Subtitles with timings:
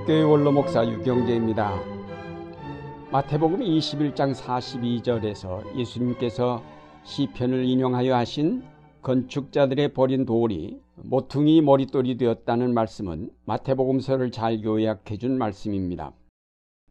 [0.00, 1.74] 성동교회 원로 목사 유경재입니다.
[3.10, 6.62] 마태복음 21장 42절에서 예수님께서
[7.02, 8.62] 시편을 인용하여 하신
[9.02, 16.12] 건축자들의 버린 돌이 모퉁이 머릿돌이 되었다는 말씀은 마태복음서를 잘 요약해 준 말씀입니다.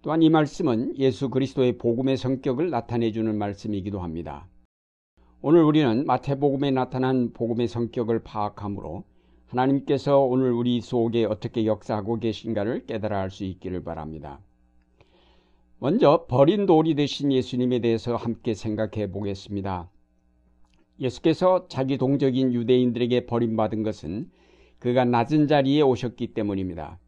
[0.02, 4.48] 또한 이 말씀은 예수 그리스도의 복음의 성격을 나타내 주는 말씀이기도 합니다.
[5.42, 9.04] 오늘 우리는 마태복음에 나타난 복음의 성격을 파악하므로
[9.50, 14.40] 하나님께서 오늘 우리 속에 어떻게 역사하고 계신가를 깨달아 알 수 있기를 바랍니다.
[15.80, 19.90] 먼저 버린 돌이 되신 예수님에 대해서 함께 생각해 보겠습니다.
[21.00, 24.30] 예수께서 자기 동적인 유대인들에게 버림받은 것은
[24.78, 27.00] 그가 낮은 자리에 오셨기 때문입니다.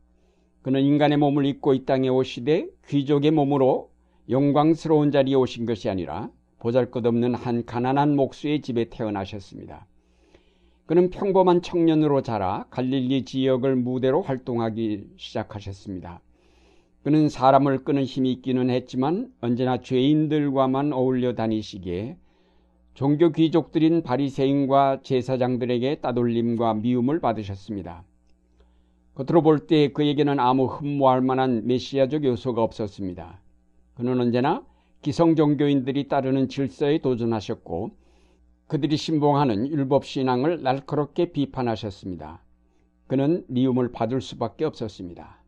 [0.62, 3.92] 그는 인간의 몸을 입고 이 땅에 오시되 귀족의 몸으로
[4.30, 9.88] 영광스러운 자리에 오신 것이 아니라 보잘것없는 한 가난한 목수의 집에 태어나셨습니다.
[10.92, 16.20] 그는 평범한 청년으로 자라 갈릴리 지역을 무대로 활동하기 시작하셨습니다.
[17.02, 22.18] 그는 사람을 끄는 힘이 있기는 했지만 언제나 죄인들과만 어울려 다니시기에
[22.94, 28.04] 종교 귀족들인 바리새인과 제사장들에게 따돌림과 미움을 받으셨습니다.
[29.16, 33.40] 겉으로 볼 때 그에게는 아무 흠모할 만한 메시아적 요소가 없었습니다.
[33.96, 34.62] 그는 언제나
[35.02, 37.92] 기성 종교인들이 따르는 질서에 도전하셨고
[38.72, 42.42] 그들이 신봉하는 율법 신앙을 날카롭게 비판하셨습니다.
[43.08, 45.44] 그는 미움을 받을 수밖에 없었습니다.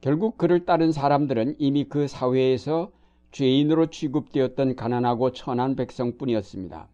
[0.00, 2.92] 결국 그를 따른 사람들은 이미 그 사회에서
[3.32, 6.88] 죄인으로 취급되었던 가난하고 천한 백성뿐이었습니다.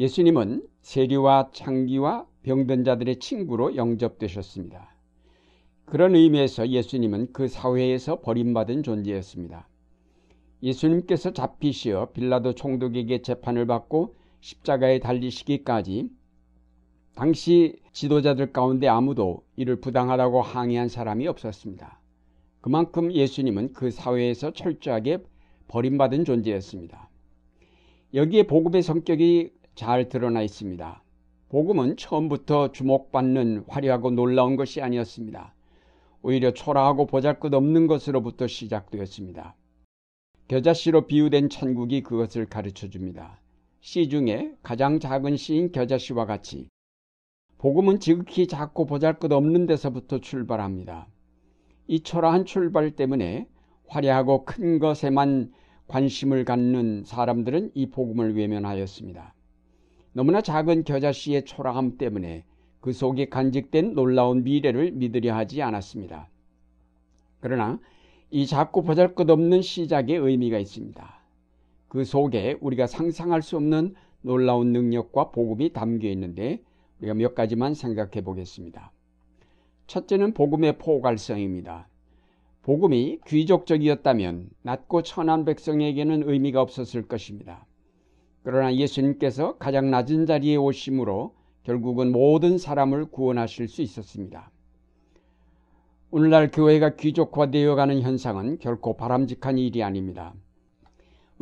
[0.00, 4.92] 예수님은 세리와 창기와 병든 자들의 친구로 영접되셨습니다.
[5.84, 9.68] 그런 의미에서 예수님은 그 사회에서 버림받은 존재였습니다.
[10.64, 16.10] 예수님께서 잡히시어 빌라도 총독에게 재판을 받고 십자가에 달리시기까지
[17.14, 22.00] 당시 지도자들 가운데 아무도 이를 부당하다고 항의한 사람이 없었습니다.
[22.60, 25.18] 그만큼 예수님은 그 사회에서 철저하게
[25.68, 27.08] 버림받은 존재였습니다.
[28.14, 31.02] 여기에 복음의 성격이 잘 드러나 있습니다.
[31.48, 35.54] 복음은 처음부터 주목받는 화려하고 놀라운 것이 아니었습니다.
[36.22, 39.54] 오히려 초라하고 보잘것 없는 것으로부터 시작되었습니다.
[40.48, 43.41] 겨자씨로 비유된 천국이 그것을 가르쳐 줍니다.
[43.84, 46.68] 씨 중에 가장 작은 씨인 겨자씨와 같이
[47.58, 51.08] 복음은 지극히 작고 보잘것없는 데서부터 출발합니다.
[51.88, 53.48] 이 초라한 출발 때문에
[53.88, 55.52] 화려하고 큰 것에만
[55.88, 59.34] 관심을 갖는 사람들은 이 복음을 외면하였습니다.
[60.12, 62.44] 너무나 작은 겨자씨의 초라함 때문에
[62.80, 66.28] 그 속에 간직된 놀라운 미래를 믿으려 하지 않았습니다.
[67.40, 67.80] 그러나
[68.30, 71.21] 이 작고 보잘것없는 시작에 의미가 있습니다.
[71.92, 76.62] 그 속에 우리가 상상할 수 없는 놀라운 능력과 복음이 담겨 있는데
[76.98, 78.90] 우리가 몇 가지만 생각해 보겠습니다.
[79.88, 81.86] 첫째는 복음의 포괄성입니다.
[82.62, 87.66] 복음이 귀족적이었다면 낮고 천한 백성에게는 의미가 없었을 것입니다.
[88.42, 94.50] 그러나 예수님께서 가장 낮은 자리에 오심으로 결국은 모든 사람을 구원하실 수 있었습니다.
[96.10, 100.32] 오늘날 교회가 귀족화되어 가는 현상은 결코 바람직한 일이 아닙니다.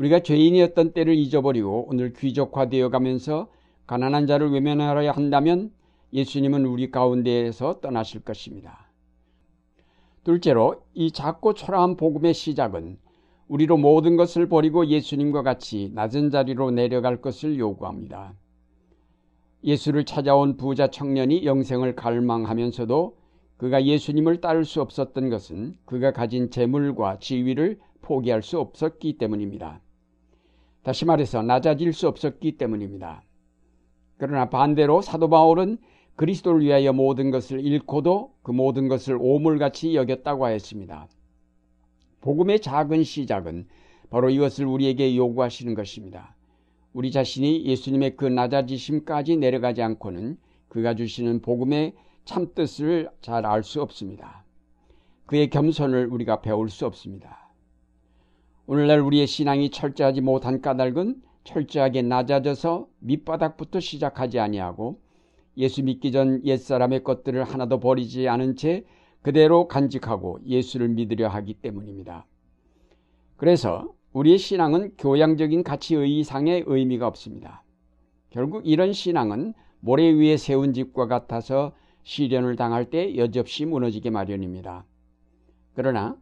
[0.00, 3.48] 우리가 죄인이었던 때를 잊어버리고 오늘 귀족화되어 가면서
[3.86, 5.72] 가난한 자를 외면하려 한다면
[6.14, 8.90] 예수님은 우리 가운데에서 떠나실 것입니다.
[10.24, 12.96] 둘째로 이 작고 초라한 복음의 시작은
[13.48, 18.32] 우리로 모든 것을 버리고 예수님과 같이 낮은 자리로 내려갈 것을 요구합니다.
[19.62, 23.18] 예수를 찾아온 부자 청년이 영생을 갈망하면서도
[23.58, 29.82] 그가 예수님을 따를 수 없었던 것은 그가 가진 재물과 지위를 포기할 수 없었기 때문입니다.
[30.82, 33.22] 다시 말해서 낮아질 수 없었기 때문입니다.
[34.16, 35.78] 그러나 반대로 사도 바울은
[36.16, 41.08] 그리스도를 위하여 모든 것을 잃고도 그 모든 것을 오물같이 여겼다고 하였습니다.
[42.20, 43.66] 복음의 작은 시작은
[44.10, 46.36] 바로 이것을 우리에게 요구하시는 것입니다.
[46.92, 50.36] 우리 자신이 예수님의 그 낮아지심까지 내려가지 않고는
[50.68, 51.94] 그가 주시는 복음의
[52.24, 54.44] 참뜻을 잘 알 수 없습니다.
[55.26, 57.49] 그의 겸손을 우리가 배울 수 없습니다.
[58.72, 65.00] 오늘날 우리의 신앙이 철저하지 못한 까닭은 철저하게 낮아져서 밑바닥부터 시작하지 아니하고
[65.56, 68.84] 예수 믿기 전 옛사람의 것들을 하나도 버리지 않은 채
[69.22, 72.26] 그대로 간직하고 예수를 믿으려 하기 때문입니다.
[73.36, 77.64] 그래서 우리의 신앙은 교양적인 가치의 이상의 의미가 없습니다.
[78.30, 81.72] 결국 이런 신앙은 모래 위에 세운 집과 같아서
[82.04, 84.84] 시련을 당할 때 여접시 무너지게 마련입니다.
[85.74, 86.16] 그러나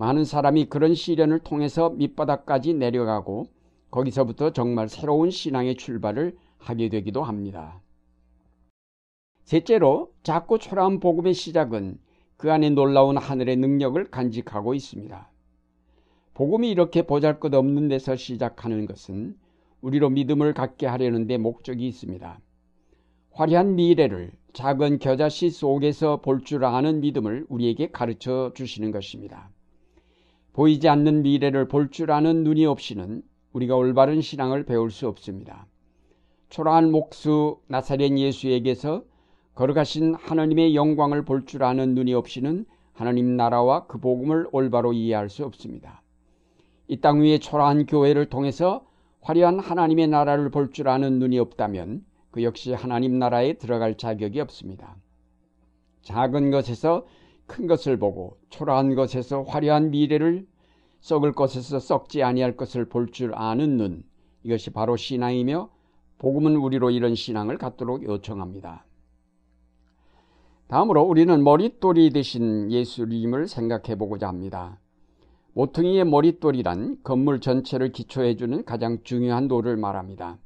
[0.00, 3.48] 많은 사람이 그런 시련을 통해서 밑바닥까지 내려가고
[3.90, 7.82] 거기서부터 정말 새로운 신앙의 출발을 하게 되기도 합니다.
[9.44, 11.98] 셋째로 작고 초라한 복음의 시작은
[12.38, 15.28] 그 안에 놀라운 하늘의 능력을 간직하고 있습니다.
[16.32, 19.36] 복음이 이렇게 보잘 것 없는 데서 시작하는 것은
[19.82, 22.40] 우리로 믿음을 갖게 하려는 데 목적이 있습니다.
[23.32, 29.50] 화려한 미래를 작은 겨자씨 속에서 볼 줄 아는 믿음을 우리에게 가르쳐 주시는 것입니다.
[30.52, 35.66] 보이지 않는 미래를 볼 줄 아는 눈이 없이는 우리가 올바른 신앙을 배울 수 없습니다.
[36.48, 39.02] 초라한 목수 나사렛 예수에게서
[39.54, 45.44] 걸어가신 하나님의 영광을 볼 줄 아는 눈이 없이는 하나님 나라와 그 복음을 올바로 이해할 수
[45.44, 46.02] 없습니다.
[46.88, 48.84] 이 땅 위에 초라한 교회를 통해서
[49.20, 54.96] 화려한 하나님의 나라를 볼 줄 아는 눈이 없다면 그 역시 하나님 나라에 들어갈 자격이 없습니다.
[56.02, 57.06] 작은 것에서
[57.50, 60.46] 큰 것을 보고 초라한 것에서 화려한 미래를
[61.00, 64.04] 썩을 것에서 썩지 아니할 것을 볼 줄 아는 눈
[64.44, 65.68] 이것이 바로 신앙이며
[66.18, 68.84] 복음은 우리로 이런 신앙을 갖도록 요청합니다.
[70.68, 74.78] 다음으로 우리는 머릿돌이 되신 예수님을 생각해 보고자 합니다.
[75.54, 80.38] 모퉁이의 머릿돌이란 건물 전체를 기초해 주는 가장 중요한 돌을 말합니다.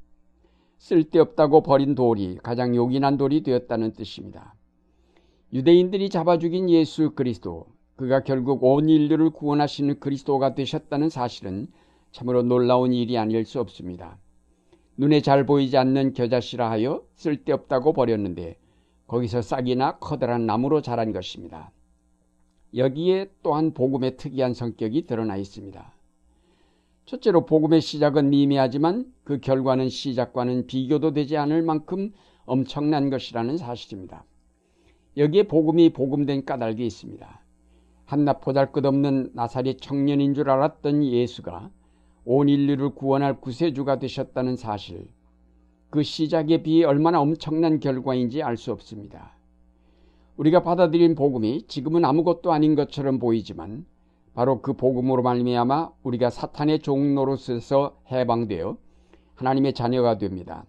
[0.79, 4.54] 쓸데없다고 버린 돌이 가장 요긴한 돌이 되었다는 뜻입니다.
[5.55, 11.67] 유대인들이 잡아 죽인 예수 그리스도, 그가 결국 온 인류를 구원하시는 그리스도가 되셨다는 사실은
[12.11, 14.17] 참으로 놀라운 일이 아닐 수 없습니다.
[14.97, 18.57] 눈에 잘 보이지 않는 겨자씨라 하여 쓸데없다고 버렸는데
[19.07, 21.71] 거기서 싹이나 커다란 나무로 자란 것입니다.
[22.75, 25.93] 여기에 또한 복음의 특이한 성격이 드러나 있습니다.
[27.05, 32.11] 첫째로 복음의 시작은 미미하지만 그 결과는 시작과는 비교도 되지 않을 만큼
[32.43, 34.25] 엄청난 것이라는 사실입니다.
[35.17, 37.41] 여기에 복음이 복음된 까닭이 있습니다.
[38.05, 41.71] 한낱 보잘것없는 나사렛 청년인 줄 알았던 예수가
[42.25, 45.07] 온 인류를 구원할 구세주가 되셨다는 사실,
[45.89, 49.37] 그 시작에 비해 얼마나 엄청난 결과인지 알 수 없습니다.
[50.37, 53.85] 우리가 받아들인 복음이 지금은 아무것도 아닌 것처럼 보이지만
[54.33, 58.77] 바로 그 복음으로 말미암아 우리가 사탄의 종로로서 해방되어
[59.35, 60.65] 하나님의 자녀가 됩니다.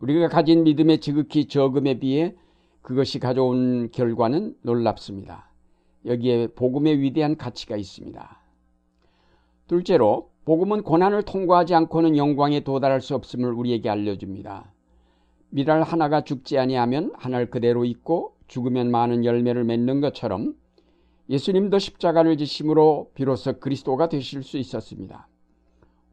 [0.00, 2.34] 우리가 가진 믿음의 지극히 적음에 비해
[2.88, 5.50] 그것이 가져온 결과는 놀랍습니다.
[6.06, 8.40] 여기에 복음의 위대한 가치가 있습니다.
[9.66, 14.72] 둘째로 복음은 고난을 통과하지 않고는 영광에 도달할 수 없음을 우리에게 알려줍니다.
[15.50, 20.54] 미랄 하나가 죽지 아니하면 하늘 그대로 있고 죽으면 많은 열매를 맺는 것처럼
[21.28, 25.28] 예수님도 십자가를 지심으로 비로소 그리스도가 되실 수 있었습니다.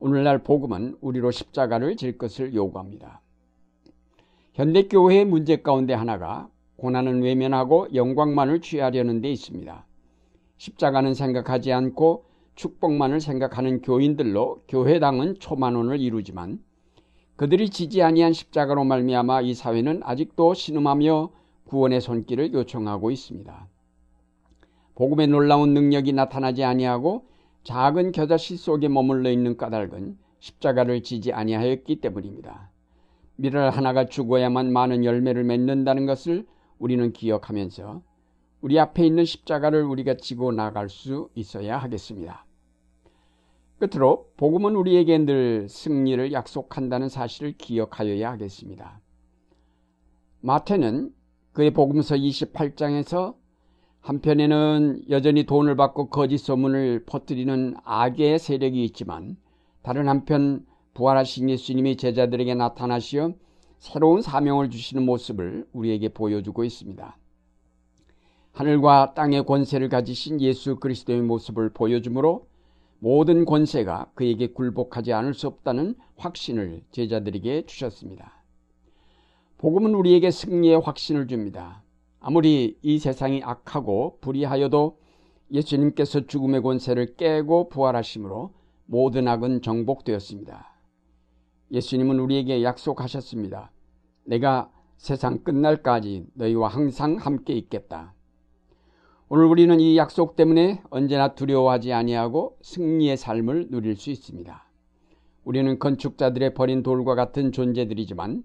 [0.02, 3.22] 오늘날 복음은 우리로 십자가를 질 것을 요구합니다.
[4.56, 9.86] 현대교회의 문제 가운데 하나가 고난은 외면하고 영광만을 취하려는 데 있습니다.
[10.58, 12.26] 십자가는 생각하지 않고
[12.56, 16.60] 축복만을 생각하는 교인들로 교회당은 초만원을 이루지만
[17.36, 21.30] 그들이 지지 아니한 십자가로 말미암아 이 사회는 아직도 신음하며
[21.66, 23.68] 구원의 손길을 요청하고 있습니다.
[24.96, 27.26] 복음의 놀라운 능력이 나타나지 아니하고
[27.64, 32.70] 작은 겨자씨 속에 머물러 있는 까닭은 십자가를 지지 아니하였기 때문입니다.
[33.36, 36.46] 미랄 하나가 죽어야만 많은 열매를 맺는다는 것을
[36.80, 38.02] 우리는 기억하면서
[38.62, 42.46] 우리 앞에 있는 십자가를 우리가 지고 나갈 수 있어야 하겠습니다.
[43.78, 49.02] 끝으로 복음은 우리에게 늘 승리를 약속한다는 사실을 기억하여야 하겠습니다.
[50.42, 51.14] 마태는
[51.54, 53.36] 그의 복음서 28장에서
[54.02, 59.36] 한편에는 여전히 돈을 받고 거짓 소문을 퍼뜨리는 악의 세력이 있지만
[59.82, 63.34] 다른 한편 부활하신 예수님이 제자들에게 나타나시어
[63.80, 67.18] 새로운 사명을 주시는 모습을 우리에게 보여주고 있습니다.
[68.54, 72.48] 하늘과 땅의 권세를 가지신 예수 그리스도의 모습을 보여주므로
[73.00, 78.44] 모든 권세가 그에게 굴복하지 않을 수 없다는 확신을 제자들에게 주셨습니다.
[79.58, 81.84] 복음은 우리에게 승리의 확신을 줍니다.
[82.20, 84.98] 아무리 이 세상이 악하고 불의하여도
[85.52, 88.54] 예수님께서 죽음의 권세를 깨고 부활하심으로
[88.86, 90.75] 모든 악은 정복되었습니다.
[91.72, 93.72] 예수님은 우리에게 약속하셨습니다.
[94.26, 98.14] 내가 세상 끝날까지 너희와 항상 함께 있겠다.
[99.28, 104.66] 오늘 우리는 이 약속 때문에 언제나 두려워하지 아니하고 승리의 삶을 누릴 수 있습니다.
[105.44, 108.44] 우리는 건축자들의 버린 돌과 같은 존재들이지만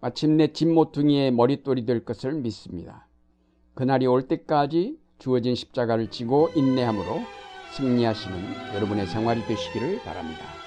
[0.00, 3.08] 마침내 진모퉁이의 머릿돌이 될 것을 믿습니다.
[3.74, 7.20] 그날이 올 때까지 주어진 십자가를 지고 인내함으로
[7.72, 10.65] 승리하시는 여러분의 생활이 되시기를 바랍니다.